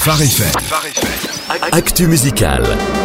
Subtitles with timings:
[0.00, 0.50] Phare.
[1.70, 2.99] Actu musical.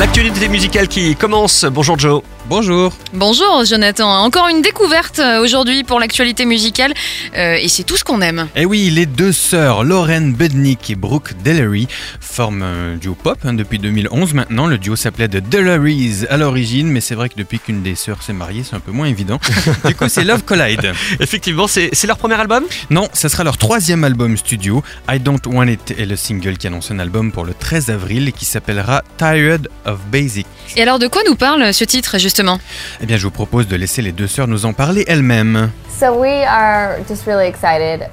[0.00, 1.66] L'actualité musicale qui commence.
[1.66, 2.22] Bonjour Joe.
[2.48, 2.92] Bonjour.
[3.12, 6.94] Bonjour Jonathan, encore une découverte euh, aujourd'hui pour l'actualité musicale
[7.36, 8.48] euh, et c'est tout ce qu'on aime.
[8.56, 11.86] Eh oui, les deux sœurs Lauren Budnick et Brooke Dellery
[12.18, 14.66] forment un duo pop hein, depuis 2011 maintenant.
[14.66, 18.22] Le duo s'appelait The Dellerys à l'origine, mais c'est vrai que depuis qu'une des sœurs
[18.22, 19.38] s'est mariée, c'est un peu moins évident.
[19.84, 20.92] du coup, c'est Love Collide.
[21.20, 22.64] Effectivement, c'est c'est leur premier album?
[22.88, 24.82] Non, ça sera leur troisième album studio.
[25.08, 28.28] I Don't Want It est le single qui annonce un album pour le 13 avril
[28.28, 30.46] et qui s'appellera Tired of Basic.
[30.76, 32.58] Et alors de quoi nous parle ce titre justement?
[33.00, 35.70] Eh bien, je vous propose de laisser les deux sœurs nous en parler elles-mêmes.
[35.98, 38.08] So we are just really excited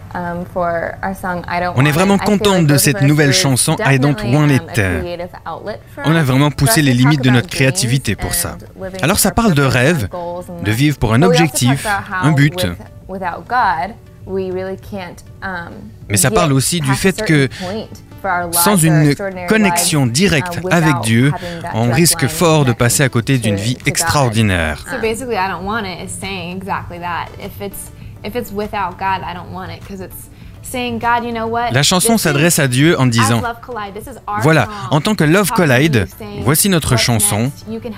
[0.54, 2.26] for our song I Don't On est Want vraiment like
[2.68, 4.82] de cette nouvelle chanson, I Don't Want It.
[6.04, 8.58] On a vraiment poussé us les to limites de notre créativité pour ça.
[9.02, 10.10] Alors ça parle de rêve,
[10.64, 11.86] de vivre pour un objectif,
[12.22, 12.56] un but.
[12.56, 12.76] with-
[13.08, 15.72] without God, we really can't, um,
[16.10, 17.48] Mais ça parle aussi du fait que
[18.52, 19.14] Sans une
[19.48, 21.32] connexion directe uh, without avec Dieu,
[21.74, 24.84] on risque fort de passer à côté d'une vie extraordinaire.
[24.88, 24.98] So
[31.72, 35.16] La chanson s'adresse à Dieu en disant Love Collide, this is our Voilà, en tant
[35.16, 36.08] que Love Collide,
[36.44, 37.52] voici notre chanson.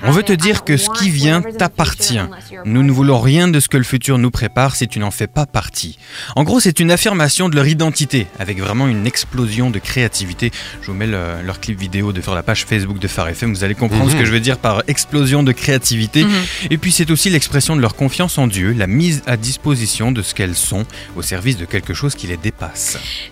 [0.04, 2.20] On have veut te dire que ce qui vient t'appartient.
[2.66, 5.28] Nous ne voulons rien de ce que le futur nous prépare si tu n'en fais
[5.28, 5.98] pas partie.
[6.36, 10.52] En gros, c'est une affirmation de leur identité, avec vraiment une explosion de créativité.
[10.82, 13.54] Je vous mets le- leur clip vidéo de sur la page Facebook de Phare FM,
[13.54, 16.26] vous allez comprendre ce que je veux dire par explosion de créativité.
[16.70, 20.22] Et puis c'est aussi l'expression de leur confiance en Dieu, la mise à disposition de
[20.22, 22.59] ce qu'elles sont, au service de quelque chose qui les dépasse.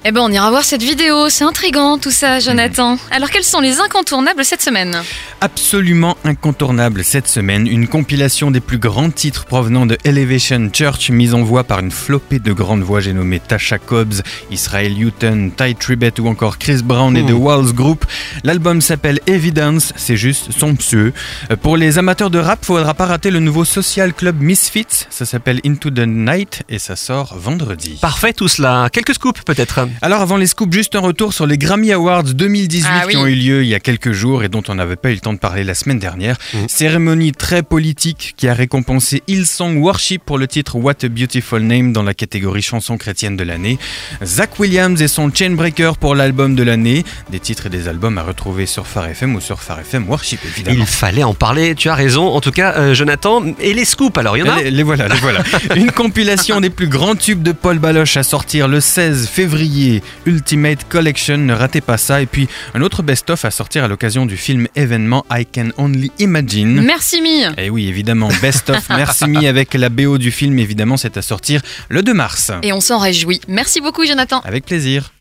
[0.05, 2.97] Eh ben on ira voir cette vidéo, c'est intriguant tout ça Jonathan.
[3.11, 4.97] Alors quels sont les incontournables cette semaine?
[5.41, 11.33] Absolument incontournable cette semaine, une compilation des plus grands titres provenant de Elevation Church, mise
[11.33, 15.75] en voix par une flopée de grandes voix, j'ai nommé Tasha Cobbs, Israel Houghton, Ty
[15.75, 18.05] Tribbett ou encore Chris Brown et The Walls Group.
[18.43, 21.13] L'album s'appelle Evidence, c'est juste somptueux.
[21.51, 25.25] Euh, Pour les amateurs de rap, faudra pas rater le nouveau social club Misfits, ça
[25.25, 27.97] s'appelle Into the Night et ça sort vendredi.
[28.01, 28.89] Parfait tout cela.
[28.91, 29.87] Quelques scoops peut-être.
[30.01, 33.11] Alors avant les scoops, juste un retour sur les Grammy Awards 2018 Ah oui.
[33.13, 35.15] qui ont eu lieu il y a quelques jours et dont on n'avait pas eu
[35.15, 36.37] le temps de parler la semaine dernière.
[36.67, 41.91] Cérémonie très politique qui a récompensé Hillsong Worship pour le titre What a Beautiful Name
[41.93, 43.79] dans la catégorie chanson chrétienne de l'année.
[44.23, 47.03] Zach Williams et son Chainbreaker pour l'album de l'année.
[47.31, 50.39] Des titres et des albums à retrouver sur Phare FM ou sur Phare FM Worship
[50.45, 50.77] évidemment.
[50.79, 52.27] Il fallait en parler, tu as raison.
[52.27, 53.43] En tout cas, euh, Jonathan.
[53.59, 55.41] Et les scoops alors, il y en a Les, les voilà, les voilà.
[55.75, 60.01] Une compilation des plus grands tubes de Paul Baloche à sortir le 16 février.
[60.25, 62.21] Ultimate Collection, ne ratez pas ça.
[62.21, 66.11] Et puis un autre best-of à sortir à l'occasion du film événement I Can Only
[66.19, 66.81] Imagine.
[66.81, 67.43] Merci Mi.
[67.57, 71.61] Et oui, évidemment, best-of Merci Me avec la BO du film, évidemment, c'est à sortir
[71.89, 72.51] le 2 mars.
[72.63, 73.41] Et on s'en réjouit.
[73.47, 74.41] Merci beaucoup Jonathan.
[74.43, 75.11] Avec plaisir.